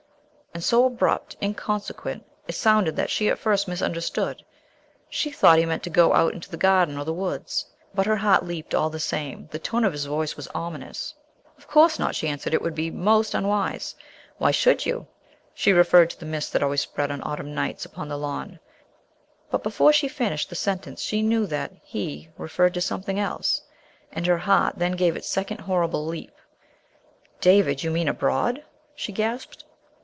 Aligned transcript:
And 0.53 0.63
so 0.65 0.83
abrupt, 0.85 1.37
inconsequent, 1.41 2.25
it 2.45 2.55
sounded 2.55 2.97
that 2.97 3.09
she 3.09 3.29
at 3.29 3.39
first 3.39 3.69
misunderstood. 3.69 4.43
She 5.09 5.31
thought 5.31 5.57
he 5.57 5.65
meant 5.65 5.81
to 5.83 5.89
go 5.89 6.13
out 6.13 6.33
into 6.33 6.49
the 6.49 6.57
garden 6.57 6.97
or 6.97 7.05
the 7.05 7.13
woods. 7.13 7.65
But 7.95 8.05
her 8.05 8.17
heart 8.17 8.45
leaped 8.45 8.75
all 8.75 8.89
the 8.89 8.99
same. 8.99 9.47
The 9.53 9.59
tone 9.59 9.85
of 9.85 9.93
his 9.93 10.05
voice 10.07 10.35
was 10.35 10.49
ominous. 10.53 11.13
"Of 11.57 11.69
course 11.69 11.97
not," 11.97 12.15
she 12.15 12.27
answered, 12.27 12.53
"it 12.53 12.61
would 12.61 12.75
be 12.75 12.91
most 12.91 13.33
unwise. 13.33 13.95
Why 14.39 14.51
should 14.51 14.85
you?" 14.85 15.07
She 15.55 15.71
referred 15.71 16.09
to 16.09 16.19
the 16.19 16.25
mist 16.25 16.51
that 16.51 16.61
always 16.61 16.81
spread 16.81 17.11
on 17.11 17.23
autumn 17.23 17.55
nights 17.55 17.85
upon 17.85 18.09
the 18.09 18.17
lawn, 18.17 18.59
but 19.49 19.63
before 19.63 19.93
she 19.93 20.09
finished 20.09 20.49
the 20.49 20.55
sentence 20.55 21.01
she 21.01 21.21
knew 21.21 21.47
that 21.47 21.71
he 21.81 22.29
referred 22.37 22.73
to 22.73 22.81
something 22.81 23.17
else. 23.17 23.61
And 24.11 24.27
her 24.27 24.39
heart 24.39 24.75
then 24.77 24.91
gave 24.97 25.15
its 25.15 25.29
second 25.29 25.61
horrible 25.61 26.05
leap. 26.05 26.33
"David! 27.39 27.83
You 27.83 27.89
mean 27.91 28.09
abroad?" 28.09 28.65
she 28.93 29.13
gasped. 29.13 29.63